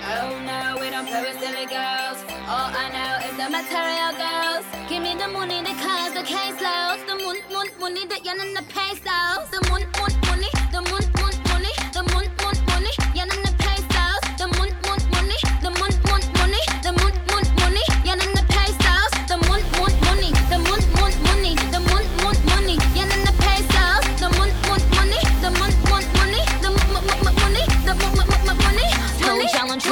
Oh 0.00 0.40
no, 0.46 0.80
we 0.80 0.88
don't 0.88 1.06
play 1.06 1.20
with 1.20 1.38
silly 1.38 1.66
girls. 1.66 2.24
All 2.48 2.72
I 2.72 2.88
know 2.96 3.28
is 3.28 3.36
the 3.36 3.48
material 3.52 4.12
girls. 4.16 4.64
Give 4.88 5.02
me 5.02 5.14
the 5.14 5.28
money, 5.28 5.60
the 5.60 5.76
cars, 5.84 6.14
the 6.14 6.22
case 6.24 6.56
loads. 6.60 7.04
The 7.04 7.16
moon, 7.16 7.36
moon, 7.52 7.68
money, 7.78 8.06
the 8.06 8.18
yen 8.24 8.40
and 8.40 8.56
the 8.56 8.64
pesos. 8.72 9.50
The 9.52 9.60
moon, 9.68 9.91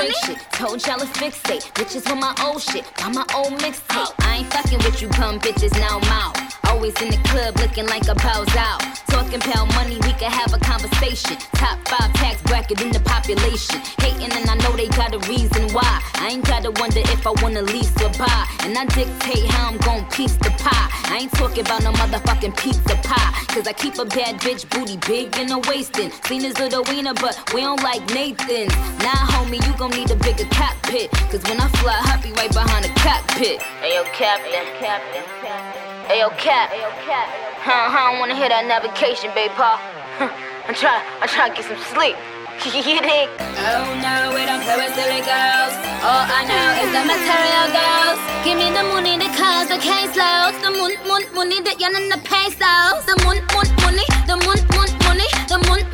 Told 0.01 0.50
Told 0.61 0.87
y'all 0.87 0.99
to 0.99 1.07
fix 1.07 1.41
it. 1.49 1.63
Bitches 1.73 2.05
with 2.05 2.21
my 2.21 2.35
old 2.45 2.61
shit. 2.61 2.85
Got 2.97 3.15
my 3.15 3.25
old 3.35 3.59
mixtape. 3.61 4.13
I 4.19 4.45
ain't 4.45 4.53
fucking 4.53 4.77
with 4.85 5.01
you 5.01 5.09
bum 5.09 5.41
bitches 5.41 5.73
now 5.81 5.99
I'm 5.99 6.13
out. 6.13 6.37
Always 6.69 6.93
in 7.01 7.09
the 7.09 7.17
club 7.29 7.57
looking 7.57 7.87
like 7.87 8.07
a 8.09 8.15
bows 8.15 8.55
out. 8.57 8.81
Talking 9.09 9.41
pound 9.41 9.73
money, 9.75 9.97
we 10.05 10.13
can 10.21 10.31
have 10.31 10.53
a 10.53 10.59
conversation. 10.59 11.39
Top 11.55 11.79
five 11.89 12.13
tax 12.13 12.43
bracket 12.43 12.83
in 12.83 12.91
the 12.91 13.01
population. 13.01 13.81
Hating 14.05 14.31
and 14.37 14.51
I 14.51 14.55
know 14.57 14.77
they 14.77 14.89
got 14.89 15.15
a 15.15 15.19
reason 15.31 15.73
why. 15.73 16.03
I 16.17 16.29
ain't 16.33 16.45
gotta 16.45 16.71
wonder 16.73 17.01
if 17.01 17.27
I 17.27 17.33
wanna 17.41 17.63
lease 17.63 17.97
or 18.03 18.11
buy. 18.21 18.45
And 18.61 18.77
I 18.77 18.85
dictate 18.85 19.47
how 19.47 19.71
I'm 19.71 19.79
gon' 19.79 20.05
piece 20.11 20.37
the 20.37 20.51
pie. 20.61 20.89
I 21.09 21.21
ain't 21.23 21.33
talking 21.33 21.65
about 21.65 21.83
no 21.83 21.93
motherfucking 21.93 22.55
pizza 22.59 22.97
pie. 23.03 23.33
Cause 23.49 23.67
I 23.67 23.73
keep 23.73 23.99
a 23.99 24.05
bad 24.05 24.39
bitch 24.41 24.69
booty 24.71 24.97
big 25.09 25.37
in 25.39 25.49
the 25.49 25.59
waistin'. 25.67 26.13
Seen 26.27 26.45
as 26.45 26.59
little 26.61 26.85
wiener, 26.85 27.15
but 27.15 27.35
we 27.53 27.63
don't 27.63 27.83
like 27.83 28.03
Nathan's. 28.15 28.73
Nah, 29.03 29.27
homie, 29.35 29.59
you 29.67 29.73
gon' 29.77 29.91
need 29.91 30.11
a 30.11 30.17
bigger 30.17 30.45
cockpit. 30.51 31.11
Cause 31.31 31.43
when 31.45 31.61
I 31.61 31.69
fly, 31.81 31.99
I'll 32.11 32.23
be 32.23 32.33
right 32.33 32.53
behind 32.53 32.85
the 32.85 32.93
cockpit. 33.01 33.61
Ayo, 33.83 34.05
Captain. 34.13 34.67
Captain. 34.79 35.25
Ayo, 36.11 36.31
Cap. 36.39 36.71
Ayo, 36.71 36.91
Cap. 37.07 37.29
Huh, 37.63 37.93
I 37.93 38.11
don't 38.11 38.21
wanna 38.21 38.37
hear 38.37 38.49
that 38.49 38.67
navigation, 38.67 39.31
babe, 39.35 39.51
pa. 39.53 39.79
I'm 40.67 40.75
trying, 40.75 41.03
I'm 41.21 41.29
trying 41.29 41.51
to 41.51 41.57
get 41.57 41.67
some 41.67 41.81
sleep. 41.95 42.17
you 42.65 43.01
dig? 43.01 43.29
Oh 43.41 43.89
no, 44.05 44.37
we 44.37 44.45
don't 44.45 44.61
play 44.61 44.77
with 44.77 44.93
silly 44.93 45.25
girls. 45.25 45.73
All 46.05 46.25
I 46.29 46.45
know 46.45 46.69
is 46.85 46.93
the 46.93 47.03
material 47.09 47.67
girls. 47.73 48.21
Give 48.45 48.57
me 48.61 48.69
the 48.69 48.85
money, 48.93 49.17
the 49.17 49.33
cars, 49.33 49.73
the 49.73 49.81
case 49.81 50.13
loads. 50.13 50.61
The 50.61 50.69
moon, 50.69 50.93
moon, 51.09 51.25
money, 51.33 51.65
the 51.65 51.73
yen 51.81 51.97
and 51.97 52.13
the 52.13 52.21
pesos. 52.21 53.01
The 53.09 53.17
moon, 53.25 53.41
moon, 53.57 53.69
money, 53.81 54.05
the 54.29 54.37
moon, 54.45 54.61
moon, 54.77 54.91
money. 55.09 55.29
The 55.49 55.57
moon, 55.73 55.90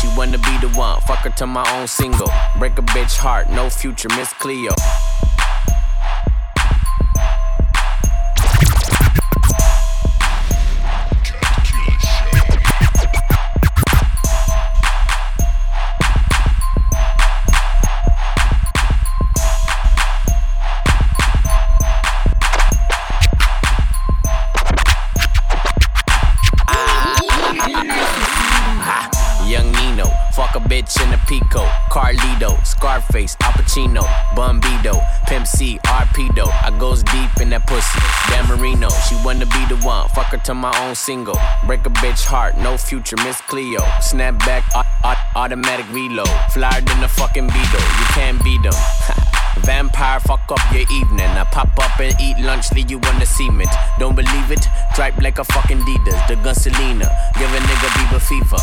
she 0.00 0.08
wanna 0.16 0.38
be 0.38 0.58
the 0.58 0.68
one. 0.76 1.00
Fuck 1.02 1.18
her 1.18 1.30
to 1.30 1.46
my 1.46 1.64
own 1.78 1.86
single. 1.86 2.30
Break 2.58 2.78
a 2.78 2.82
bitch 2.82 3.18
heart, 3.18 3.50
no 3.50 3.68
future, 3.68 4.08
Miss 4.16 4.32
Cleo. 4.34 4.72
Fuck 30.52 30.64
a 30.64 30.68
bitch 30.68 30.96
in 31.04 31.12
a 31.12 31.18
Pico, 31.26 31.64
Carlito, 31.90 32.64
Scarface, 32.64 33.36
Al 33.42 33.52
Pacino, 33.52 34.02
Bambino, 34.34 34.98
Pimp 35.26 35.46
C, 35.46 35.78
Arpedo. 35.84 36.48
I 36.62 36.74
goes 36.78 37.02
deep 37.02 37.30
in 37.40 37.50
that 37.50 37.66
pussy. 37.66 37.98
Dan 38.30 38.48
Marino, 38.48 38.88
she 38.88 39.16
wanna 39.24 39.44
be 39.44 39.62
the 39.68 39.76
one. 39.84 40.08
Fuck 40.10 40.26
her 40.28 40.38
to 40.38 40.54
my 40.54 40.72
own 40.86 40.94
single. 40.94 41.38
Break 41.66 41.84
a 41.84 41.90
bitch 41.90 42.24
heart, 42.24 42.56
no 42.56 42.78
future, 42.78 43.16
Miss 43.24 43.40
Cleo. 43.42 43.80
Snap 44.00 44.38
back, 44.46 44.64
au- 44.74 45.08
au- 45.10 45.40
automatic 45.42 45.86
reload. 45.92 46.30
Flyer 46.52 46.80
than 46.80 47.04
a 47.04 47.08
fucking 47.08 47.46
Beetle, 47.46 47.80
you 47.80 48.06
can't 48.16 48.42
beat 48.42 48.62
them. 48.62 48.72
Vampire, 49.58 50.20
fuck 50.20 50.40
up 50.50 50.72
your 50.72 50.86
evening. 50.90 51.28
I 51.28 51.44
pop 51.52 51.68
up 51.78 52.00
and 52.00 52.14
eat 52.20 52.38
lunch, 52.38 52.72
leave 52.72 52.90
you 52.90 53.00
on 53.00 53.18
the 53.18 53.26
cement. 53.26 53.68
Don't 53.98 54.14
believe 54.14 54.50
it? 54.50 54.64
Dripe 54.94 55.20
like 55.20 55.38
a 55.38 55.44
fucking 55.44 55.78
Adidas, 55.78 56.26
the 56.28 56.36
gun 56.36 56.54
Selena. 56.54 57.10
Give 57.38 57.52
a 57.52 57.58
nigga 57.58 57.88
Bieber 57.98 58.20
fever. 58.22 58.62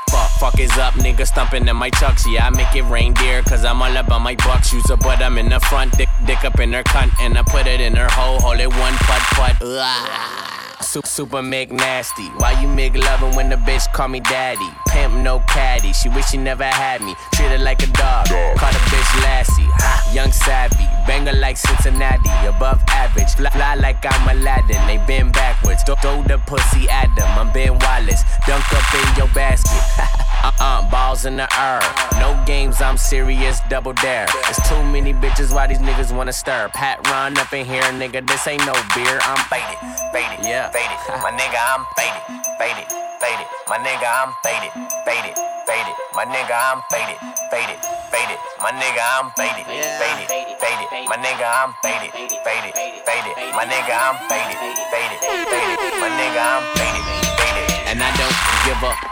fuck. 0.11 0.29
Fuck 0.39 0.59
is 0.59 0.77
up, 0.77 0.93
nigga 0.95 1.25
stumping 1.25 1.67
in 1.67 1.75
my 1.75 1.89
chucks. 1.89 2.25
Yeah, 2.27 2.47
I 2.47 2.49
make 2.49 2.75
it 2.75 2.83
reindeer, 2.83 3.41
cause 3.43 3.63
I'm 3.63 3.81
all 3.81 3.95
about 3.95 4.21
my 4.21 4.35
bucks. 4.35 4.73
Use 4.73 4.89
a 4.89 4.97
butt, 4.97 5.21
I'm 5.21 5.37
in 5.37 5.49
the 5.49 5.59
front, 5.59 5.97
dick, 5.97 6.09
dick 6.25 6.43
up 6.43 6.59
in 6.59 6.73
her 6.73 6.83
cunt, 6.83 7.11
and 7.19 7.37
I 7.37 7.43
put 7.43 7.67
it 7.67 7.79
in 7.79 7.95
her 7.95 8.09
hole, 8.09 8.39
hold 8.39 8.59
it 8.59 8.69
one 8.69 8.93
putt 8.93 9.21
putt. 9.35 9.55
Ugh. 9.61 10.50
Super, 10.81 11.07
super 11.07 11.37
McNasty. 11.37 12.27
Why 12.39 12.59
you 12.61 12.67
make 12.67 12.95
loving 12.95 13.35
when 13.35 13.49
the 13.49 13.55
bitch 13.55 13.91
call 13.93 14.07
me 14.07 14.19
daddy? 14.19 14.67
Pimp 14.89 15.13
no 15.15 15.39
caddy. 15.47 15.93
She 15.93 16.09
wish 16.09 16.29
she 16.29 16.37
never 16.37 16.65
had 16.65 17.01
me. 17.01 17.15
Treat 17.33 17.49
her 17.49 17.57
like 17.59 17.81
a 17.83 17.87
dog. 17.87 18.27
Call 18.27 18.71
the 18.71 18.79
bitch 18.91 19.23
Lassie. 19.23 19.63
Ha, 19.63 20.11
Young 20.13 20.31
savvy. 20.31 20.83
Banger 21.07 21.33
like 21.33 21.57
Cincinnati. 21.57 22.29
Above 22.47 22.81
average. 22.89 23.29
Fly, 23.35 23.49
fly 23.51 23.75
like 23.75 24.03
I'm 24.03 24.37
Aladdin. 24.37 24.85
They 24.87 24.97
bend 25.07 25.33
backwards. 25.33 25.83
Throw, 25.83 25.95
throw 25.95 26.23
the 26.23 26.39
pussy 26.39 26.89
at 26.89 27.13
them. 27.15 27.29
I'm 27.37 27.53
Ben 27.53 27.77
Wallace. 27.79 28.23
Dunk 28.47 28.65
up 28.73 28.93
in 28.93 29.15
your 29.17 29.27
basket. 29.33 30.27
Uh-uh, 30.43 30.89
balls 30.89 31.25
in 31.25 31.37
the 31.37 31.45
air. 31.53 31.81
No 32.17 32.33
games, 32.45 32.81
I'm 32.81 32.97
serious, 32.97 33.61
double 33.69 33.93
dare. 33.93 34.25
There's 34.43 34.61
too 34.67 34.81
many 34.89 35.13
bitches, 35.13 35.53
why 35.53 35.67
these 35.67 35.77
niggas 35.77 36.15
wanna 36.15 36.33
stir? 36.33 36.69
Pat 36.73 36.97
run 37.09 37.37
up 37.37 37.53
in 37.53 37.65
here, 37.65 37.83
nigga, 38.01 38.25
this 38.25 38.47
ain't 38.47 38.65
no 38.65 38.73
beer. 38.97 39.19
I'm 39.21 39.37
faded, 39.53 39.77
faded, 40.09 40.45
yeah, 40.45 40.73
faded. 40.73 40.97
My 41.21 41.29
nigga, 41.29 41.61
I'm 41.61 41.85
faded, 41.93 42.23
faded, 42.57 42.87
faded. 43.21 43.47
My 43.69 43.77
nigga, 43.77 44.09
I'm 44.09 44.33
faded, 44.41 44.73
faded, 45.05 45.37
faded. 45.69 45.95
My 46.17 46.25
nigga, 46.25 46.57
I'm 46.57 46.81
faded, 46.89 47.17
faded, 47.53 47.77
faded. 48.09 48.39
My 48.57 48.71
nigga, 48.73 49.03
I'm 49.05 49.29
faded, 49.37 49.61
faded, 49.61 50.33
faded. 50.57 50.85
My 51.05 51.17
nigga, 51.21 51.45
I'm 51.45 51.71
faded, 51.85 52.11
faded, 52.41 52.73
faded. 53.05 53.33
My 53.53 53.65
nigga, 53.69 53.93
I'm 53.93 54.17
faded, 54.25 54.57
faded, 54.89 55.19
faded. 55.21 55.93
My 56.01 56.09
nigga, 56.09 56.41
I'm 56.41 56.63
faded, 56.73 57.05
faded. 57.37 57.87
And 57.87 58.01
I 58.01 58.09
don't 58.17 58.37
give 58.65 58.83
up. 58.83 59.10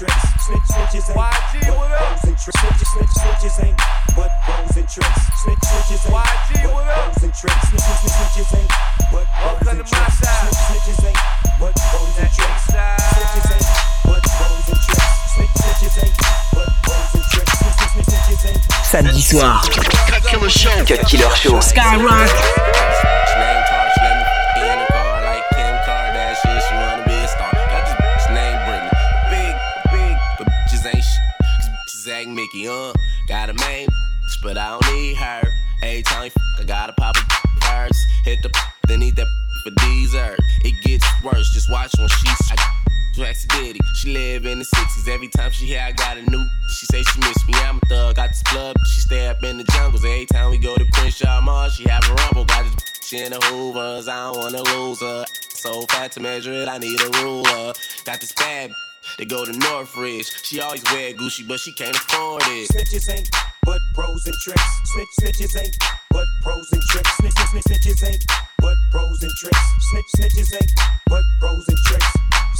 Tricks. 0.00 0.16
Snitch, 0.48 0.64
snitches 0.72 1.06
ain't 1.12 1.20
YG, 1.20 1.60
but 1.68 1.76
what 1.76 1.92
up? 1.92 2.00
bros 2.00 2.24
and 2.24 2.38
tricks. 2.40 2.56
Snitch, 2.56 2.88
snitch, 2.88 3.12
snitches 3.20 3.56
ain't 3.64 3.76
but 4.16 4.30
bros 4.48 4.76
and 4.80 4.88
tricks. 4.88 5.20
Snitch, 5.44 5.60
snitches 5.60 6.02
ain't 6.08 6.16
YG, 6.16 6.50
but 6.64 6.72
what 6.72 6.88
up? 6.88 7.12
bros 7.12 7.22
and 7.24 7.34
tricks. 7.36 7.68
Snitch, 7.68 7.84
snitch, 7.84 8.16
snitches 8.16 8.50
ain't 8.56 8.72
but 9.12 9.26
bros 9.28 9.60
Welcome 9.60 9.68
and 9.68 9.84
to 9.84 9.92
my 9.92 10.00
tricks. 10.00 10.16
side. 10.24 10.48
Snitch, 10.56 10.88
snitches 10.88 11.04
ain't 11.04 11.20
but 11.60 11.74
bros 11.76 12.08
and 12.08 12.16
That 12.16 12.32
tricks. 12.32 12.48
east 12.48 12.72
side. 12.72 12.96
Snitches 13.12 13.48
ain't 13.52 13.68
but 14.08 14.22
bros 14.40 14.68
and 14.72 14.80
tricks. 14.88 15.20
Snitch, 15.36 15.54
snitches 15.60 15.96
ain't 16.00 16.16
but 16.56 16.68
bros 16.80 17.12
and 17.12 17.24
tricks. 17.28 17.52
Snitch, 17.60 17.92
snitch, 17.92 18.08
snitches 18.08 18.42
ain't 18.48 18.62
Samedi 18.88 19.20
soir. 19.20 19.60
Cut 20.08 20.22
Killer 20.24 20.48
Show. 20.48 20.72
Cut 20.88 21.04
Killer 21.04 21.28
Show. 21.36 21.60
Skyrock. 21.60 23.19
Got 32.66 33.48
a 33.48 33.54
main, 33.54 33.88
but 34.42 34.58
I 34.58 34.70
don't 34.70 34.94
need 34.94 35.16
her. 35.16 35.42
Every 35.82 36.02
time 36.02 36.24
you 36.24 36.30
fuck, 36.30 36.60
I 36.60 36.64
gotta 36.64 36.92
pop 36.92 37.16
a 37.16 37.60
first. 37.64 37.98
Hit 38.24 38.42
the 38.42 38.50
then 38.86 39.02
eat 39.02 39.16
that 39.16 39.26
for 39.64 39.70
dessert. 39.70 40.38
It 40.64 40.74
gets 40.84 41.06
worse, 41.24 41.50
just 41.54 41.70
watch 41.70 41.92
when 41.98 42.08
she's. 42.08 42.52
Drax 43.14 43.44
Diddy, 43.46 43.80
she 43.96 44.12
live 44.12 44.46
in 44.46 44.60
the 44.60 44.64
60s. 44.64 45.08
Every 45.08 45.28
time 45.28 45.50
she 45.50 45.66
hear 45.66 45.80
I 45.80 45.92
got 45.92 46.16
a 46.16 46.22
new, 46.22 46.44
she 46.68 46.86
say 46.86 47.02
she 47.02 47.20
miss 47.20 47.48
me. 47.48 47.54
I'm 47.54 47.76
a 47.76 47.86
thug, 47.86 48.16
got 48.16 48.28
this 48.28 48.42
blood, 48.52 48.76
she 48.86 49.00
stay 49.00 49.26
up 49.26 49.42
in 49.42 49.58
the 49.58 49.64
jungles. 49.64 50.04
Every 50.04 50.26
time 50.26 50.50
we 50.50 50.58
go 50.58 50.76
to 50.76 50.84
Crenshaw 50.92 51.40
Mall, 51.40 51.68
she 51.70 51.88
have 51.88 52.04
a 52.08 52.14
rumble. 52.14 52.44
Got 52.44 52.64
this 52.64 52.74
bitch 52.76 53.24
in 53.24 53.32
the 53.32 53.40
hoovers, 53.46 54.06
I 54.06 54.32
don't 54.32 54.38
wanna 54.38 54.62
lose 54.62 55.00
her. 55.00 55.24
So 55.54 55.82
fat 55.90 56.12
to 56.12 56.20
measure 56.20 56.52
it, 56.52 56.68
I 56.68 56.78
need 56.78 57.00
a 57.00 57.10
ruler. 57.22 57.74
Got 58.04 58.20
this 58.20 58.32
bad, 58.32 58.72
they 59.18 59.24
go 59.24 59.44
to 59.44 59.52
Northridge. 59.52 60.26
She 60.44 60.60
always 60.60 60.82
wear 60.92 61.12
Gucci, 61.12 61.46
but 61.46 61.60
she 61.60 61.72
can't 61.72 61.96
afford 61.96 62.42
it. 62.46 62.68
Snitches 62.70 63.08
ain't 63.12 63.30
but 63.64 63.80
pros 63.94 64.26
and 64.26 64.34
tricks. 64.42 64.62
Snitch, 64.84 65.08
snitches 65.20 65.60
ain't 65.60 65.76
but 66.10 66.26
pros 66.42 66.72
and 66.72 66.82
tricks. 66.88 67.10
Snitch, 67.18 67.32
snitch, 67.50 67.64
snitches 67.64 68.08
ain't 68.08 68.24
but 68.58 68.76
pros 68.90 69.22
and 69.22 69.32
tricks. 69.38 69.58
Snitch, 69.90 70.04
snitches 70.16 70.54
ain't 70.54 70.72
but 71.06 71.22
pros 71.40 71.68
and 71.68 71.78
tricks. 71.86 72.06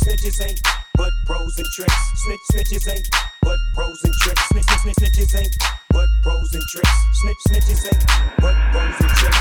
Snitches 0.03 0.47
ain't 0.47 0.61
but 0.97 1.11
pros 1.27 1.59
and 1.59 1.67
tricks. 1.75 1.95
Snitch, 2.15 2.41
snitches 2.53 2.89
ain't 2.93 3.09
but 3.43 3.59
pros 3.75 4.05
and 4.05 4.15
tricks. 4.23 4.43
Snitch, 4.49 4.65
snitch, 4.83 4.97
snitches 4.97 5.41
ain't 5.41 5.57
but 5.91 6.09
pros 6.23 6.55
and 6.55 6.63
tricks. 6.69 6.91
Snitch, 7.13 7.37
snitches 7.49 7.85
ain't 7.93 8.05
but 8.41 8.55
pros 8.73 9.01
and 9.01 9.11
tricks. 9.19 9.39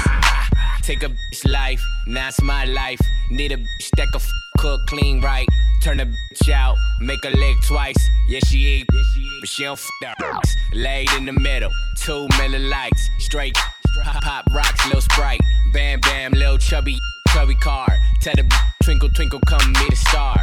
Take 0.82 1.04
a 1.04 1.10
bitch 1.10 1.52
life, 1.52 1.84
now 2.08 2.30
it's 2.30 2.42
my 2.42 2.66
life. 2.66 3.00
Need 3.30 3.52
a 3.52 3.58
bitch 3.58 3.90
that 3.98 4.08
can 4.12 4.22
f- 4.22 4.32
cook 4.58 4.82
clean 4.88 5.22
right. 5.22 5.48
Turn 5.81 6.02
a 6.02 6.06
bitch 6.06 6.50
out, 6.52 6.76
make 7.00 7.24
her 7.24 7.31
lick 7.31 7.56
twice. 7.66 8.10
Yeah, 8.28 8.40
she 8.46 8.58
eat, 8.58 8.88
but 8.88 9.48
she 9.48 9.64
don't 9.64 9.80
f 9.80 9.88
that. 10.02 10.44
Laid 10.74 11.10
in 11.14 11.26
the 11.26 11.31
middle, 11.31 11.72
two 11.98 12.28
million 12.38 12.70
likes. 12.70 13.10
Straight 13.20 13.56
pop, 14.04 14.22
pop 14.22 14.46
rocks, 14.54 14.86
little 14.86 15.02
sprite. 15.02 15.40
Bam, 15.72 16.02
bam, 16.02 16.34
little 16.34 16.58
chubby, 16.58 16.98
chubby 17.30 17.56
car. 17.56 17.88
Tell 18.22 18.36
the 18.36 18.44
twinkle, 18.84 19.10
twinkle, 19.10 19.40
come 19.48 19.72
meet 19.72 19.94
a 19.94 19.96
star. 19.96 20.38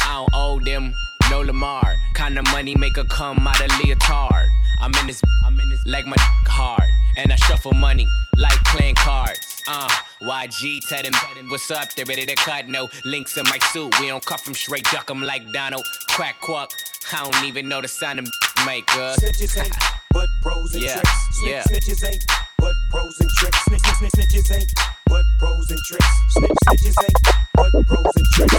I 0.00 0.14
don't 0.14 0.30
owe 0.32 0.60
them 0.60 0.94
no 1.30 1.40
Lamar. 1.40 1.96
Kinda 2.14 2.42
money 2.52 2.76
make 2.76 2.96
her 2.96 3.04
come 3.04 3.46
out 3.46 3.60
of 3.60 3.70
leotard. 3.80 4.48
I'm 4.80 4.94
in 5.00 5.06
this, 5.08 5.20
I'm 5.44 5.58
in 5.58 5.70
this 5.70 5.84
like 5.86 6.06
my 6.06 6.16
hard, 6.46 6.88
and 7.16 7.32
I 7.32 7.36
shuffle 7.36 7.72
money 7.72 8.06
like 8.36 8.62
playing 8.64 8.94
cards. 8.94 9.47
Uh, 9.70 9.86
YG 10.22 10.80
tell 10.88 11.02
them 11.02 11.12
what's 11.50 11.70
up, 11.70 11.92
they 11.94 12.02
ready 12.04 12.24
to 12.24 12.34
cut. 12.36 12.68
No 12.68 12.88
links 13.04 13.36
in 13.36 13.44
my 13.44 13.58
suit, 13.70 13.94
we 14.00 14.08
don't 14.08 14.24
cut 14.24 14.40
from 14.40 14.54
straight 14.54 14.84
duck 14.84 15.10
'em 15.10 15.20
like 15.22 15.42
Donald. 15.52 15.84
Quack 16.08 16.40
quack, 16.40 16.70
I 17.12 17.22
don't 17.22 17.44
even 17.44 17.68
know 17.68 17.82
the 17.82 17.88
sound 17.88 18.18
of 18.18 18.26
maker. 18.64 19.14
Snitches 19.20 19.62
ain't 19.62 19.76
but 20.12 20.28
pros 20.40 20.72
and 20.74 20.82
Yeah, 20.82 20.94
tricks. 20.94 21.10
Snitch, 21.32 21.50
yeah. 21.52 21.62
Snitches 21.64 22.08
ain't 22.10 22.24
but 22.58 22.74
pros 22.90 23.20
and 23.20 23.30
tricks. 23.36 23.58
Snitch, 23.64 23.80
snitch, 23.98 24.12
snitches 24.12 24.56
ain't 24.56 24.72
but 25.06 25.24
pros 25.38 25.70
and 25.70 25.80
tricks. 25.86 26.06
Snitch, 26.30 26.50
snitches 26.66 26.96
ain't 27.04 27.18
but 27.54 27.86
pros 27.86 28.16
and 28.16 28.26
tricks. 28.32 28.54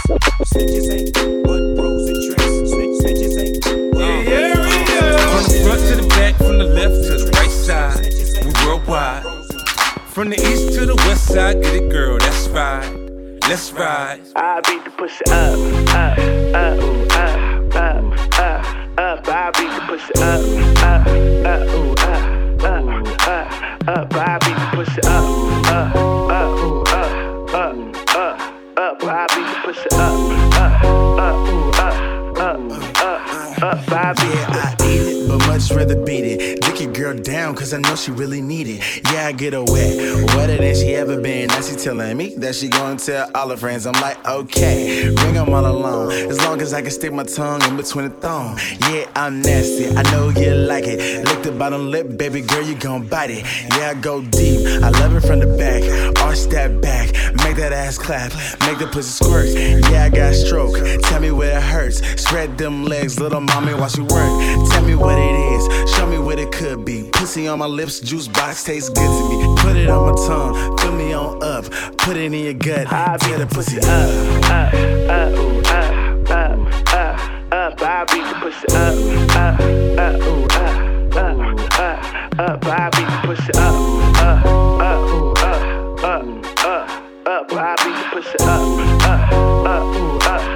Snitches 0.52 0.92
ain't 0.94 0.99
From 10.20 10.28
the 10.28 10.36
east 10.36 10.74
to 10.74 10.84
the 10.84 10.96
west 10.96 11.28
side, 11.28 11.62
get 11.62 11.76
it, 11.76 11.88
girl, 11.90 12.18
that's 12.18 12.46
right. 12.48 12.84
Let's 13.48 13.72
ride. 13.72 14.20
I 14.36 14.60
beat 14.68 14.84
the 14.84 14.90
pussy 14.90 15.24
up, 15.30 15.56
up, 15.96 16.18
up, 16.52 16.76
up, 17.16 17.74
up, 17.74 18.04
up, 18.38 18.98
up. 18.98 19.26
I 19.26 19.50
beat 19.56 19.72
the 19.72 19.80
pussy 19.88 20.12
up, 20.20 20.44
up, 20.84 21.06
up, 21.46 21.64
up, 21.80 22.28
up, 22.64 22.84
up, 23.00 23.88
up. 23.88 24.12
I 24.12 24.36
beat 24.44 24.58
the 24.60 24.66
pussy 24.76 25.00
up, 25.08 25.24
up, 25.72 25.96
up, 25.96 26.52
up, 26.68 27.16
up, 27.54 27.74
up, 28.14 28.36
up. 28.76 29.02
I 29.02 29.26
beat 29.32 29.48
the 29.48 29.56
pussy 29.64 29.88
up, 29.94 30.12
up, 30.52 30.84
up, 30.84 31.40
up, 31.62 31.96
up, 32.36 32.60
up, 32.76 33.22
up. 33.62 33.88
I 33.88 34.12
beat 34.12 34.20
the 34.20 34.36
Yeah, 34.36 34.52
I 34.52 34.84
eat 34.84 35.00
it, 35.00 35.28
but 35.28 35.38
much 35.46 35.70
rather 35.70 36.04
beat 36.04 36.24
it. 36.26 36.59
Your 36.80 36.92
girl 36.94 37.14
down, 37.14 37.54
cause 37.56 37.74
I 37.74 37.78
know 37.78 37.94
she 37.94 38.10
really 38.10 38.40
need 38.40 38.66
it. 38.66 39.04
Yeah, 39.12 39.26
I 39.26 39.32
get 39.32 39.52
her 39.52 39.62
wet, 39.62 40.24
wetter 40.34 40.56
than 40.56 40.74
she 40.74 40.94
ever 40.94 41.20
been. 41.20 41.48
Now 41.48 41.60
she 41.60 41.76
telling 41.76 42.16
me 42.16 42.34
that 42.36 42.54
she 42.54 42.68
gonna 42.68 42.98
tell 42.98 43.30
all 43.34 43.50
her 43.50 43.56
friends. 43.58 43.86
I'm 43.86 44.00
like, 44.00 44.26
okay, 44.26 45.12
bring 45.14 45.34
them 45.34 45.52
all 45.52 45.66
along. 45.66 46.12
As 46.12 46.38
long 46.40 46.62
as 46.62 46.72
I 46.72 46.80
can 46.80 46.90
stick 46.90 47.12
my 47.12 47.24
tongue 47.24 47.62
in 47.64 47.76
between 47.76 48.08
the 48.08 48.14
thong. 48.14 48.58
Yeah, 48.88 49.04
I'm 49.14 49.42
nasty, 49.42 49.94
I 49.94 50.02
know 50.10 50.30
you 50.30 50.54
like 50.54 50.84
it. 50.86 51.26
Lick 51.26 51.42
the 51.42 51.52
bottom 51.52 51.90
lip, 51.90 52.16
baby 52.16 52.40
girl, 52.40 52.62
you 52.62 52.76
gon' 52.76 53.06
bite 53.06 53.30
it. 53.30 53.44
Yeah, 53.76 53.90
I 53.90 53.94
go 54.00 54.22
deep, 54.22 54.66
I 54.82 54.88
love 54.88 55.14
it 55.14 55.20
from 55.20 55.40
the 55.40 55.54
back. 55.58 55.82
Arch 56.22 56.44
that 56.44 56.80
back, 56.80 57.12
make 57.44 57.56
that 57.56 57.74
ass 57.74 57.98
clap, 57.98 58.32
make 58.60 58.78
the 58.78 58.88
pussy 58.90 59.22
squirt. 59.22 59.48
Yeah, 59.90 60.04
I 60.04 60.08
got 60.08 60.34
stroke, 60.34 60.78
tell 61.02 61.20
me 61.20 61.30
where 61.30 61.58
it 61.58 61.62
hurts. 61.62 62.00
Spread 62.22 62.56
them 62.56 62.84
legs, 62.86 63.20
little 63.20 63.42
mommy, 63.42 63.74
while 63.74 63.90
she 63.90 64.00
work. 64.00 64.70
Tell 64.70 64.82
me 64.82 64.94
what 64.94 65.18
it 65.18 65.34
is, 65.52 65.90
show 65.94 66.06
me 66.06 66.18
what 66.18 66.38
it 66.38 66.50
could 66.50 66.69
be. 66.76 67.10
Pussy 67.12 67.48
on 67.48 67.58
my 67.58 67.66
lips, 67.66 68.00
juice 68.00 68.28
box 68.28 68.64
tastes 68.64 68.88
good 68.88 69.06
to 69.06 69.28
me. 69.28 69.56
Put 69.58 69.76
it 69.76 69.88
on 69.88 70.10
my 70.10 70.26
tongue, 70.26 70.78
fill 70.78 70.92
me 70.92 71.12
on 71.12 71.42
up. 71.42 71.64
Put 71.98 72.16
it 72.16 72.32
in 72.32 72.34
your 72.34 72.54
gut, 72.54 72.88
tear 73.20 73.38
the 73.38 73.46
pussy 73.46 73.78
up. 73.78 73.86
up, 74.50 74.74
up, 75.10 75.32
ooh, 75.38 75.60
up, 75.60 76.30
up, 76.30 76.58
up, 76.94 77.18
up. 77.52 77.82
I 77.82 78.04
beat 78.10 78.24
the 78.24 78.34
pussy 78.40 78.66
up, 78.74 78.94
up, 79.36 79.60
up, 79.98 80.20
ooh, 80.22 80.44
up, 80.44 81.16
up, 81.16 81.38
up, 81.78 82.38
up. 82.38 82.64
I 82.66 82.90
beat 82.90 83.08
the 83.08 83.18
pussy 83.26 83.52
up, 83.56 83.74
up, 84.20 84.44
up, 84.80 85.10
ooh, 85.10 85.32
up, 85.32 86.04
up, 86.04 86.24
up, 86.64 86.86
up. 87.26 87.52
I 87.52 87.76
beat 87.82 87.96
the 87.96 88.04
pussy 88.12 88.38
up, 88.40 88.48
up, 88.48 89.10
up, 89.10 89.32
ooh, 89.32 89.66
up, 89.66 90.26
up, 90.26 90.49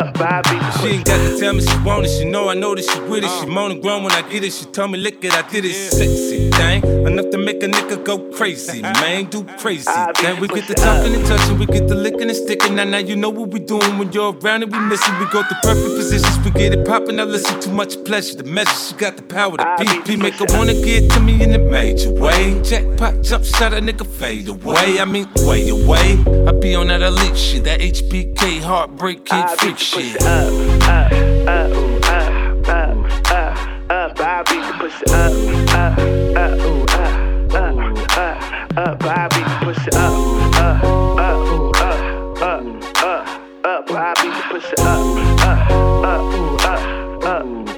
up, 0.00 0.20
up. 0.20 0.20
I 0.20 0.42
beat 0.42 0.60
the 0.60 0.78
She 0.78 0.88
ain't 0.88 1.04
got 1.04 1.16
to 1.16 1.38
tell 1.38 1.52
me 1.52 1.60
she 1.60 1.78
want 1.78 2.06
it. 2.06 2.10
She 2.10 2.24
know 2.24 2.48
I 2.48 2.54
know 2.54 2.74
that 2.74 2.84
she 2.84 3.00
with 3.00 3.24
it. 3.24 3.30
She 3.40 3.46
moaning 3.46 3.80
grown 3.80 4.02
when 4.02 4.12
I 4.12 4.22
get 4.22 4.44
it. 4.44 4.52
She 4.52 4.64
tell 4.66 4.88
me 4.88 4.98
lick 4.98 5.22
it, 5.24 5.32
I 5.32 5.42
did 5.48 5.64
it. 5.64 5.74
Sexy 5.74 6.50
thing, 6.50 6.82
enough 7.06 7.30
to 7.30 7.38
make 7.38 7.62
a 7.62 7.68
nigga 7.68 8.04
go 8.04 8.18
crazy. 8.30 8.82
Man, 8.82 9.24
do 9.26 9.44
crazy. 9.58 9.90
Then 10.22 10.40
we 10.40 10.48
get 10.48 10.66
the 10.68 10.74
talking 10.74 11.14
and 11.14 11.26
touching, 11.26 11.58
we 11.58 11.66
get 11.66 11.88
the 11.88 11.94
licking 11.94 12.28
and 12.28 12.36
sticking. 12.36 12.74
Now, 12.76 12.84
now 12.84 12.98
you 12.98 13.16
know 13.16 13.30
what 13.30 13.50
we 13.50 13.60
doing 13.60 13.98
when 13.98 14.12
you're 14.12 14.32
around 14.32 14.62
and 14.62 14.72
we 14.72 14.78
missing. 14.78 15.18
We 15.18 15.26
go 15.26 15.42
through 15.42 15.62
perfect 15.62 15.96
positions, 15.96 16.38
we 16.44 16.50
get 16.50 16.72
it 16.72 16.86
popping. 16.86 17.16
Now 17.16 17.24
listen, 17.24 17.60
too 17.60 17.72
much 17.72 18.02
pleasure. 18.04 18.36
The 18.36 18.44
measure, 18.44 18.70
she 18.70 18.94
got 18.94 19.16
the 19.16 19.22
power 19.22 19.56
to 19.56 19.76
beat. 19.78 20.04
Beat 20.04 20.18
make 20.18 20.34
her 20.34 20.46
wanna 20.50 20.74
get 20.74 21.10
to 21.12 21.20
me 21.20 21.42
in 21.42 21.52
a 21.52 21.58
major 21.58 22.12
way. 22.12 22.60
Jackpot, 22.62 23.22
jump 23.22 23.44
shot, 23.44 23.72
a 23.72 23.80
nigga 23.80 24.06
fade 24.06 24.48
away. 24.48 25.00
I 25.00 25.04
mean, 25.04 25.28
way 25.38 25.68
away. 25.68 26.18
I 26.46 26.52
be 26.52 26.74
on 26.74 26.88
that 26.88 27.02
elite 27.02 27.36
shit, 27.36 27.64
that 27.64 27.80
HBK 27.80 28.60
heartbreak 28.60 29.24
kid 29.24 29.48
freak 29.58 29.78
the 29.78 29.84
shit. 29.90 30.22
up, 30.22 30.52
up, 30.82 31.12
up, 31.48 31.72
up, 32.06 32.68
up, 32.68 32.96
up, 33.30 33.90
up. 33.90 34.20
I 34.20 34.42
beat 34.48 34.62
the 34.62 34.72
pussy 34.78 35.06
up, 35.10 35.32
up, 35.74 35.98
up, 36.36 36.58
ooh, 36.60 36.82
up, 36.84 37.54
up, 37.54 37.76
up, 38.16 38.78
up. 38.78 39.04
I 39.04 39.28
beat 39.28 39.44
the 39.44 39.56
pussy 39.64 39.90
up, 39.96 40.14
up, 40.54 40.84
up, 40.84 41.46
ooh, 41.48 41.70
up, 41.70 41.98
up, 42.40 42.62
up, 43.02 43.24
up. 43.64 43.90
I 43.90 44.14
beat 44.22 44.34
the 44.34 44.42
pussy 44.50 44.76
up, 44.78 45.00
up, 45.40 45.70
up, 46.04 46.34
ooh, 46.34 46.56
up, 46.56 47.24
up, 47.24 47.69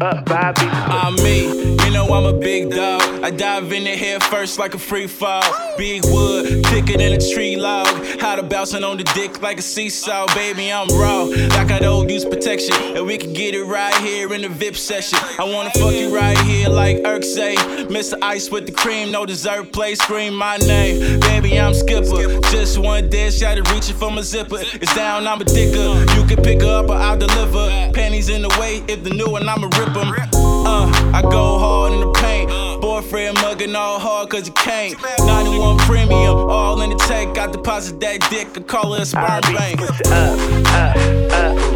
up, 0.00 0.26
pussy 0.26 0.66
I'm 0.66 1.14
me, 1.16 1.76
you 1.84 1.90
know 1.90 2.06
I'm 2.08 2.26
a 2.26 2.32
big 2.32 2.70
dog. 2.70 3.02
I 3.22 3.30
dive 3.30 3.72
in 3.72 3.84
the 3.84 3.96
head 3.96 4.22
first 4.24 4.58
like 4.58 4.74
a 4.74 4.78
free 4.78 5.06
fall. 5.06 5.42
Big 5.76 6.04
wood, 6.04 6.64
thicker 6.66 6.98
than 6.98 7.12
a 7.12 7.18
tree 7.18 7.56
log. 7.56 7.86
How 8.20 8.36
to 8.36 8.42
bouncing 8.42 8.84
on 8.84 8.96
the 8.96 9.04
dick 9.04 9.42
like 9.42 9.58
a 9.58 9.62
seesaw, 9.62 10.26
baby. 10.34 10.72
I'm 10.72 10.88
raw, 10.88 11.22
like 11.22 11.70
I 11.70 11.78
don't 11.78 12.08
use 12.08 12.24
protection. 12.24 12.74
And 12.96 13.06
we 13.06 13.18
can 13.18 13.32
get 13.32 13.54
it 13.54 13.64
right 13.64 13.94
here 13.96 14.32
in 14.32 14.42
the 14.42 14.48
VIP 14.48 14.76
session. 14.76 15.18
I 15.38 15.44
wanna 15.44 15.70
fuck 15.70 15.94
you 15.94 16.14
right 16.14 16.38
here 16.38 16.68
like 16.68 16.98
Irk 17.04 17.24
say. 17.24 17.56
Mr. 17.56 18.14
Ice 18.22 18.50
with 18.50 18.66
the 18.66 18.72
cream, 18.72 19.10
no 19.10 19.26
dessert 19.26 19.72
play. 19.72 19.94
Scream 19.94 20.34
my 20.34 20.56
name, 20.58 21.20
baby. 21.20 21.58
I'm 21.58 21.74
Skipper. 21.74 22.40
Just 22.50 22.78
one 22.78 23.08
dish, 23.08 23.42
out 23.42 23.58
of 23.58 23.70
reaching 23.72 23.96
for 23.96 24.10
my 24.10 24.22
zipper. 24.22 24.58
It's 24.60 24.94
down, 24.94 25.26
I'm 25.26 25.40
a 25.40 25.44
dicker. 25.44 26.04
You 26.14 26.26
can 26.26 26.42
pick 26.42 26.60
her 26.62 26.80
up 26.80 26.88
or 26.88 26.96
I'll 26.96 27.18
deliver. 27.18 27.92
Panties 27.92 28.28
in 28.28 28.42
the 28.42 28.48
way, 28.60 28.82
if 28.88 29.02
the 29.02 29.10
new 29.10 29.30
one, 29.30 29.48
I'ma 29.48 29.68
rip. 29.88 30.28
Uh, 30.34 30.90
I 31.12 31.22
go 31.22 31.58
hard 31.58 31.92
in 31.92 32.00
the 32.00 32.10
paint. 32.12 32.50
Boyfriend 32.80 33.36
mugging 33.36 33.74
all 33.74 33.98
hard 33.98 34.30
cause 34.30 34.46
he 34.46 34.52
can't. 34.52 35.00
91 35.20 35.78
premium, 35.78 36.36
all 36.36 36.80
in 36.82 36.90
the 36.90 36.96
tank. 36.96 37.34
Got 37.34 37.52
deposit 37.52 38.00
that 38.00 38.26
dick, 38.30 38.48
I 38.56 38.60
call 38.60 38.94
it 38.94 39.02
a 39.02 39.06
sperm 39.06 39.40
bank. 39.54 39.80
up, 39.80 39.90
up, 40.06 40.66
up, 40.68 41.32
up, 41.32 41.73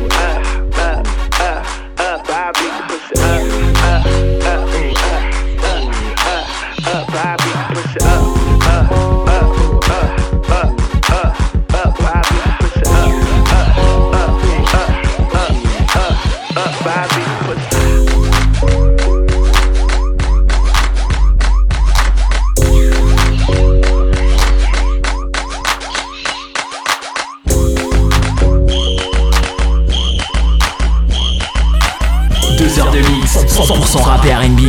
100% 33.03 34.03
rap 34.03 34.25
et 34.25 34.35
R&B. 34.35 34.61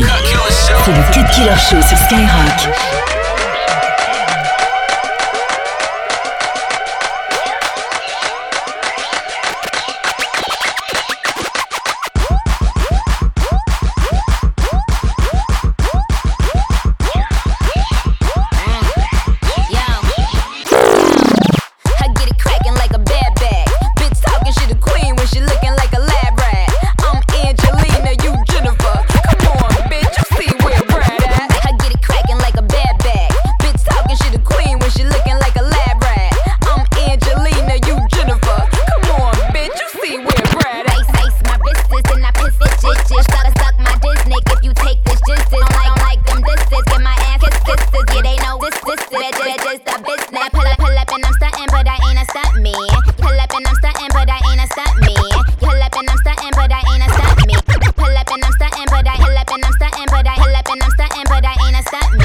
C'est 0.86 0.92
le 0.92 1.02
Cut 1.12 1.26
Killer 1.34 1.56
Show 1.58 1.82
sur 1.82 1.98
Skyrock. 1.98 3.19
but 61.28 61.44
I 61.46 61.56
ain't 61.68 61.78
a 61.78 61.84
stunt 61.84 62.19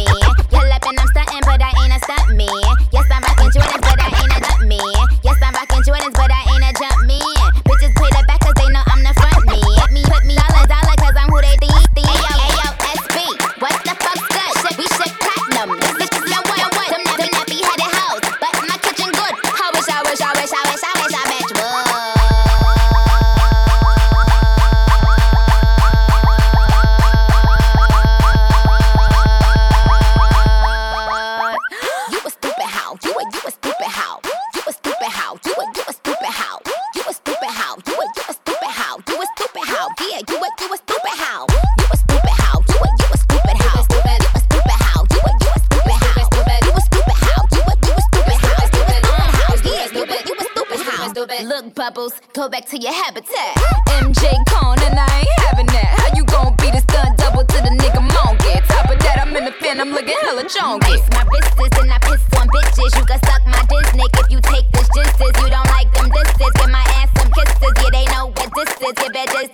rebels. 51.95 52.21
Go 52.33 52.49
back 52.49 52.67
to 52.71 52.79
your 52.79 52.93
habitat. 52.93 53.55
MJ 54.03 54.35
Cone 54.49 54.79
and 54.83 54.99
I 54.99 55.21
ain't 55.21 55.41
having 55.47 55.67
that. 55.67 55.95
How 55.99 56.17
you 56.17 56.25
gon' 56.25 56.55
be 56.57 56.71
the 56.71 56.81
stunt 56.81 57.19
double 57.19 57.45
to 57.45 57.59
the 57.63 57.71
nigga 57.71 58.03
monkey? 58.03 58.55
Top 58.67 58.91
of 58.91 58.99
that, 58.99 59.23
I'm 59.23 59.35
in 59.37 59.45
the 59.45 59.53
pen, 59.53 59.81
I'm 59.81 59.91
looking 59.91 60.17
hella 60.23 60.45
chonky. 60.45 60.91
Lace 60.91 61.07
my 61.13 61.23
wrists 61.31 61.79
and 61.79 61.93
I 61.93 61.99
piss 61.99 62.23
on 62.39 62.49
bitches. 62.49 62.99
You 62.99 63.05
can 63.07 63.21
suck 63.23 63.47
my 63.47 63.63
dick 63.69 64.11
if 64.19 64.31
you 64.31 64.41
take 64.41 64.67
this 64.73 64.89
justice. 64.95 65.35
You 65.43 65.51
don't 65.51 65.71
like 65.71 65.93
them 65.95 66.11
disses. 66.11 66.53
Give 66.59 66.71
my 66.71 66.85
ass 66.99 67.11
some 67.17 67.31
kisses. 67.31 67.73
Yeah, 67.79 67.91
they 67.91 68.05
know 68.11 68.27
what 68.35 68.51
this 68.55 68.71
is. 68.75 68.95
Give 68.99 69.15
it 69.15 69.54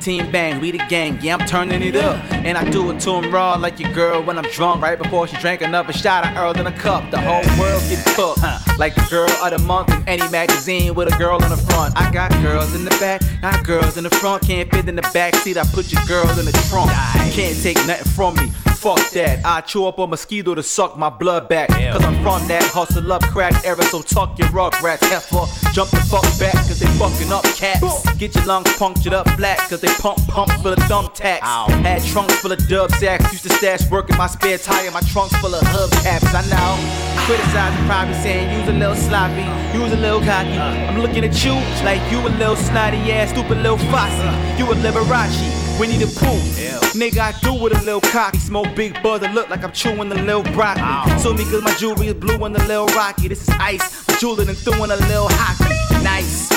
Team 0.00 0.30
bang, 0.30 0.60
we 0.60 0.70
the 0.70 0.78
gang, 0.88 1.18
yeah, 1.20 1.36
I'm 1.36 1.46
turning 1.46 1.82
it 1.82 1.96
up. 1.96 2.22
And 2.32 2.56
I 2.56 2.68
do 2.70 2.90
it 2.90 3.00
to 3.00 3.14
him 3.14 3.30
raw 3.32 3.54
like 3.54 3.80
your 3.80 3.92
girl 3.92 4.22
when 4.22 4.38
I'm 4.38 4.48
drunk. 4.52 4.80
Right 4.82 4.96
before 4.96 5.26
she 5.26 5.36
drank 5.36 5.60
another 5.60 5.92
shot, 5.92 6.24
I 6.24 6.34
Earl 6.38 6.58
in 6.58 6.66
a 6.66 6.72
cup. 6.72 7.10
The 7.10 7.20
whole 7.20 7.42
world 7.60 7.82
gets 7.88 8.02
fucked, 8.14 8.40
huh? 8.40 8.58
Like 8.78 8.94
the 8.94 9.06
girl 9.10 9.30
of 9.30 9.50
the 9.50 9.58
month 9.66 9.90
in 9.90 10.08
any 10.08 10.28
magazine 10.30 10.94
with 10.94 11.12
a 11.12 11.18
girl 11.18 11.42
in 11.42 11.50
the 11.50 11.56
front. 11.56 11.94
I 11.96 12.10
got 12.10 12.30
girls 12.42 12.74
in 12.74 12.84
the 12.84 12.90
back, 13.00 13.22
not 13.42 13.64
girls 13.64 13.96
in 13.96 14.04
the 14.04 14.10
front. 14.10 14.42
Can't 14.44 14.70
fit 14.70 14.88
in 14.88 14.96
the 14.96 15.10
back 15.12 15.34
seat, 15.36 15.56
I 15.56 15.64
put 15.64 15.92
your 15.92 16.04
girl 16.06 16.28
in 16.38 16.46
the 16.46 16.66
trunk. 16.70 16.90
Can't 17.32 17.60
take 17.62 17.76
nothing 17.86 18.12
from 18.12 18.36
me. 18.36 18.67
Fuck 18.78 19.10
that. 19.10 19.44
I 19.44 19.60
chew 19.60 19.86
up 19.86 19.98
a 19.98 20.06
mosquito 20.06 20.54
to 20.54 20.62
suck 20.62 20.96
my 20.96 21.10
blood 21.10 21.48
back. 21.48 21.68
Cause 21.68 22.04
I'm 22.04 22.14
from 22.22 22.46
that 22.46 22.62
hustle 22.62 23.12
up 23.12 23.22
crack 23.24 23.64
era, 23.64 23.82
so 23.82 24.02
tuck 24.02 24.38
your 24.38 24.48
rug 24.50 24.72
rats. 24.80 25.04
Heifer, 25.08 25.46
jump 25.72 25.90
the 25.90 25.98
fuck 26.06 26.22
back, 26.38 26.54
cause 26.54 26.78
they 26.78 26.86
fucking 26.94 27.32
up 27.32 27.42
cats. 27.56 27.82
Get 28.18 28.36
your 28.36 28.44
lungs 28.44 28.72
punctured 28.78 29.14
up 29.14 29.28
flat, 29.30 29.58
cause 29.68 29.80
they 29.80 29.88
pump 29.98 30.18
pump 30.28 30.52
full 30.62 30.72
of 30.72 30.78
thumbtacks. 30.86 31.40
Had 31.82 32.04
trunks 32.04 32.38
full 32.38 32.52
of 32.52 32.68
dub 32.68 32.92
sacks, 32.92 33.32
used 33.32 33.42
to 33.44 33.50
stash 33.50 33.90
work 33.90 34.10
in 34.10 34.16
my 34.16 34.28
spare 34.28 34.58
tire, 34.58 34.92
my 34.92 35.00
trunks 35.00 35.34
full 35.38 35.56
of 35.56 35.62
hubcaps. 35.62 36.30
I 36.30 36.46
know. 36.46 36.78
Criticizing, 37.26 37.84
probably 37.86 38.14
saying 38.14 38.60
use 38.60 38.68
a 38.68 38.72
little 38.72 38.94
sloppy, 38.94 39.42
use 39.76 39.92
a 39.92 39.96
little 39.96 40.20
cocky. 40.20 40.56
Uh. 40.56 40.88
I'm 40.88 41.00
looking 41.00 41.24
at 41.24 41.44
you 41.44 41.54
like 41.84 42.00
you 42.12 42.20
a 42.20 42.30
little 42.38 42.54
snotty 42.54 43.10
ass, 43.10 43.30
stupid 43.30 43.58
little 43.58 43.76
fossy. 43.90 44.22
You 44.56 44.70
a 44.70 44.74
Liberace. 44.76 45.67
Winnie 45.78 45.96
the 45.96 46.06
Pooh. 46.06 46.60
Yeah. 46.60 46.78
Nigga, 46.98 47.18
I 47.18 47.40
do 47.40 47.54
with 47.54 47.72
a 47.72 47.84
little 47.84 48.00
cocky. 48.00 48.38
Smoke 48.38 48.74
big 48.74 48.94
that 48.94 49.32
look 49.32 49.48
like 49.48 49.62
I'm 49.62 49.72
chewing 49.72 50.08
the 50.08 50.16
little 50.16 50.42
broccoli. 50.42 50.82
Ow. 50.82 51.18
So 51.18 51.32
me 51.32 51.44
cause 51.44 51.62
my 51.62 51.72
jewelry 51.74 52.08
is 52.08 52.14
blue 52.14 52.44
and 52.44 52.54
the 52.54 52.64
little 52.66 52.86
rocky. 52.88 53.28
This 53.28 53.42
is 53.42 53.48
ice. 53.60 54.08
My 54.08 54.16
jewelry 54.16 54.46
and 54.48 54.58
throwing 54.58 54.90
a 54.90 54.96
little 54.96 55.28
hockey. 55.30 55.87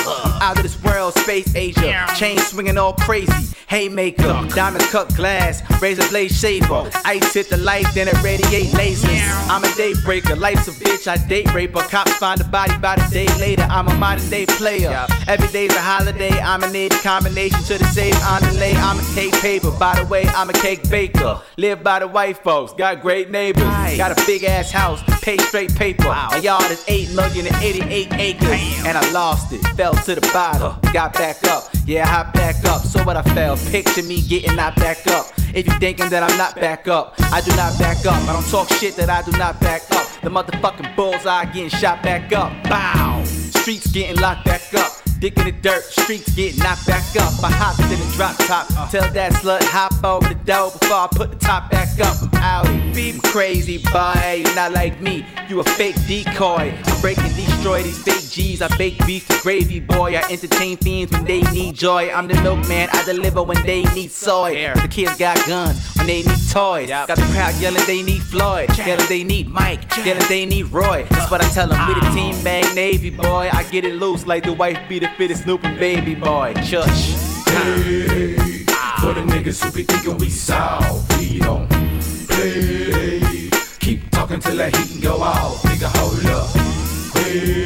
Out 0.42 0.56
of 0.56 0.62
this 0.62 0.80
world, 0.82 1.14
space 1.14 1.54
Asia. 1.54 2.06
Chain 2.16 2.38
swinging 2.38 2.78
all 2.78 2.92
crazy. 2.94 3.56
Haymaker, 3.66 4.46
diamond 4.54 4.84
cut 4.84 5.14
glass, 5.16 5.62
razor 5.80 6.06
blade 6.10 6.30
shaver. 6.30 6.90
Ice 7.06 7.32
hit 7.32 7.48
the 7.48 7.56
light, 7.56 7.86
then 7.94 8.06
it 8.06 8.22
radiate 8.22 8.66
lasers. 8.74 9.48
I'm 9.48 9.64
a 9.64 9.74
day 9.76 9.94
breaker, 10.04 10.36
life's 10.36 10.68
a 10.68 10.72
bitch, 10.72 11.08
I 11.08 11.16
date 11.26 11.52
raper. 11.54 11.80
Cops 11.80 12.14
find 12.18 12.38
a 12.40 12.44
body 12.44 12.76
by 12.78 12.96
the 12.96 13.08
day 13.10 13.26
later. 13.40 13.66
I'm 13.70 13.88
a 13.88 13.94
modern 13.94 14.28
day 14.28 14.44
player. 14.46 15.06
Every 15.26 15.48
day's 15.48 15.74
a 15.74 15.80
holiday, 15.80 16.38
I'm 16.38 16.62
a 16.62 16.70
native 16.70 17.02
combination 17.02 17.62
to 17.62 17.78
the 17.78 17.84
same 17.86 18.14
on 18.16 18.42
the 18.42 18.52
lay. 18.60 18.74
I'm 18.76 18.92
I'm 18.92 18.98
a 19.00 19.14
cake 19.14 19.32
paper. 19.40 19.70
By 19.70 19.98
the 19.98 20.04
way, 20.04 20.26
I'm 20.36 20.50
a 20.50 20.52
cake 20.52 20.86
baker. 20.90 21.40
Live 21.56 21.82
by 21.82 22.00
the 22.00 22.06
white 22.06 22.36
folks, 22.36 22.74
got 22.74 23.00
great 23.00 23.30
neighbors. 23.30 23.64
Got 23.96 24.12
a 24.12 24.26
big 24.26 24.44
ass 24.44 24.70
house, 24.70 25.02
pay 25.22 25.38
straight 25.38 25.74
paper. 25.74 26.08
My 26.08 26.36
yard 26.42 26.70
is 26.70 26.84
8 26.86 27.14
million 27.14 27.46
and 27.46 27.56
88 27.56 28.12
acres. 28.12 28.84
And 28.84 28.98
I 28.98 29.12
lost 29.12 29.50
it, 29.54 29.62
fell 29.78 29.91
to 30.04 30.14
the 30.14 30.20
bottom, 30.32 30.78
got 30.92 31.12
back 31.14 31.42
up. 31.44 31.64
Yeah, 31.86 32.06
I 32.06 32.30
back 32.32 32.64
up. 32.64 32.82
So 32.82 33.02
what 33.04 33.16
I 33.16 33.22
fell, 33.34 33.56
picture 33.56 34.02
me 34.02 34.22
getting 34.22 34.56
knocked 34.56 34.78
back 34.78 35.06
up. 35.08 35.26
If 35.54 35.66
you 35.66 35.72
thinking 35.78 36.08
that 36.10 36.22
I'm 36.22 36.36
not 36.38 36.56
back 36.56 36.88
up, 36.88 37.14
I 37.32 37.40
do 37.40 37.50
not 37.56 37.78
back 37.78 38.04
up. 38.06 38.16
I 38.28 38.32
don't 38.32 38.48
talk 38.48 38.68
shit 38.68 38.96
that 38.96 39.10
I 39.10 39.22
do 39.22 39.32
not 39.38 39.60
back 39.60 39.82
up. 39.92 40.06
The 40.22 40.30
motherfucking 40.30 40.96
bullseye 40.96 41.46
getting 41.46 41.68
shot 41.68 42.02
back 42.02 42.32
up. 42.32 42.52
Bow! 42.64 43.22
Streets 43.24 43.90
getting 43.92 44.20
locked 44.20 44.44
back 44.44 44.74
up. 44.74 44.92
Dick 45.18 45.36
in 45.38 45.44
the 45.44 45.52
dirt, 45.52 45.84
streets 45.84 46.34
get 46.34 46.58
knocked 46.58 46.86
back 46.86 47.04
up. 47.16 47.32
I 47.44 47.50
hopped 47.52 47.80
in 47.80 47.90
the 47.90 48.12
drop 48.16 48.36
top. 48.38 48.90
Tell 48.90 49.08
that 49.12 49.32
slut 49.34 49.62
hop 49.62 50.02
over 50.04 50.28
the 50.28 50.34
door 50.34 50.72
before 50.72 50.96
I 50.96 51.08
put 51.12 51.30
the 51.30 51.38
top 51.38 51.70
back 51.70 52.00
up. 52.00 52.16
I'm 52.22 52.34
out. 52.42 52.66
I'm 52.66 53.20
crazy, 53.20 53.78
boy. 53.78 54.42
You're 54.44 54.54
not 54.54 54.72
like 54.72 55.00
me. 55.00 55.24
You 55.48 55.60
a 55.60 55.64
fake 55.64 55.96
decoy. 56.08 56.74
I 56.84 57.00
break 57.00 57.18
and 57.18 57.34
destroy 57.36 57.82
these 57.82 58.02
fake 58.02 58.21
G's. 58.32 58.62
I 58.62 58.74
bake 58.78 58.98
beef 59.06 59.28
to 59.28 59.38
gravy, 59.42 59.78
boy. 59.78 60.16
I 60.16 60.22
entertain 60.30 60.78
fiends 60.78 61.12
when 61.12 61.24
they 61.24 61.42
need 61.52 61.74
joy. 61.74 62.10
I'm 62.10 62.26
the 62.26 62.34
milkman. 62.42 62.88
I 62.92 63.04
deliver 63.04 63.42
when 63.42 63.64
they 63.66 63.84
need 63.94 64.10
soy. 64.10 64.72
The 64.74 64.88
kids 64.88 65.16
got 65.18 65.36
guns 65.46 65.78
when 65.96 66.06
they 66.06 66.22
need 66.22 66.50
toys. 66.50 66.88
Got 66.88 67.08
the 67.08 67.28
crowd 67.34 67.54
yelling 67.60 67.84
they 67.86 68.02
need 68.02 68.22
Floyd. 68.22 68.76
Yelling 68.78 69.06
they 69.08 69.22
need 69.22 69.48
Mike. 69.48 69.80
Yelling 70.04 70.26
they 70.28 70.46
need 70.46 70.72
Roy. 70.72 71.06
That's 71.10 71.30
what 71.30 71.44
I 71.44 71.48
tell 71.50 71.68
them. 71.68 71.86
With 71.86 71.98
a 71.98 72.10
team 72.14 72.42
bang 72.42 72.74
Navy, 72.74 73.10
boy. 73.10 73.50
I 73.52 73.64
get 73.70 73.84
it 73.84 73.96
loose 73.96 74.26
like 74.26 74.44
the 74.44 74.52
wife 74.54 74.78
beat 74.88 75.00
the 75.00 75.08
fittest 75.18 75.42
Snoop 75.42 75.62
and 75.64 75.78
baby 75.78 76.14
boy. 76.14 76.54
Church. 76.64 76.88
Hey, 77.52 78.64
for 79.00 79.12
the 79.12 79.24
niggas 79.26 79.62
who 79.62 79.70
be 79.72 79.82
thinking 79.82 80.16
we 80.16 80.30
soft, 80.30 81.18
we 81.18 81.38
don't 81.38 81.68
play. 82.28 83.50
Keep 83.80 84.10
talking 84.10 84.40
till 84.40 84.56
that 84.56 84.74
heat 84.76 85.02
go 85.02 85.20
off, 85.20 85.62
nigga. 85.64 85.90
Hold 85.98 86.26
up. 86.26 86.48
Hey, 87.16 87.61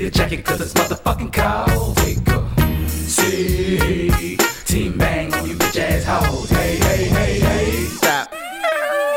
get 0.00 0.14
a 0.14 0.18
jacket 0.18 0.44
cause 0.44 0.60
it's 0.60 0.72
motherfucking 0.72 1.32
cold. 1.32 1.96
Take 1.98 2.26
a 2.28 2.88
seat. 2.88 4.40
Team 4.64 4.96
bang 4.96 5.32
on 5.34 5.46
you 5.46 5.54
bitch 5.54 5.78
ass 5.78 6.04
hoes. 6.04 6.48
Hey, 6.48 6.76
hey, 6.76 7.04
hey, 7.04 7.40
hey. 7.40 7.84
Stop. 7.84 8.32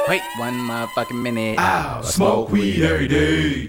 Wait 0.09 0.21
one 0.37 0.55
motherfucking 0.55 1.21
minute. 1.21 1.57
Ow, 1.59 2.01
smoke 2.01 2.51
weed 2.51 2.83
every 2.83 3.07
day. 3.07 3.67